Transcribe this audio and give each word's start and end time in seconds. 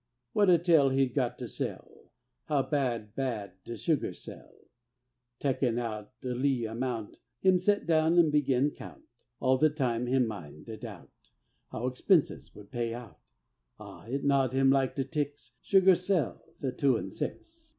What 0.33 0.49
a 0.49 0.57
tale 0.57 0.89
he'd 0.89 1.13
got 1.13 1.37
to 1.37 1.47
tell, 1.47 1.87
How 2.45 2.63
bad, 2.63 3.13
bad 3.13 3.51
de 3.65 3.77
sugar 3.77 4.13
sell! 4.13 4.51
Tekin' 5.37 5.77
out 5.77 6.19
de 6.21 6.33
lee 6.33 6.65
amount, 6.65 7.19
Him 7.41 7.59
set 7.59 7.85
do'n 7.85 8.17
an' 8.17 8.31
begin 8.31 8.71
count 8.71 9.03
All 9.39 9.57
de 9.57 9.69
time 9.69 10.07
him 10.07 10.27
min' 10.27 10.63
deh 10.63 10.77
doubt 10.77 11.11
How 11.71 11.85
expenses 11.85 12.55
would 12.55 12.71
pay 12.71 12.95
out; 12.95 13.19
Ah, 13.79 14.05
it 14.07 14.23
gnawed 14.23 14.53
him 14.53 14.71
like 14.71 14.95
de 14.95 15.03
ticks, 15.03 15.51
Sugar 15.61 15.93
sell 15.93 16.43
fe 16.57 16.71
two 16.71 16.97
an' 16.97 17.11
six! 17.11 17.69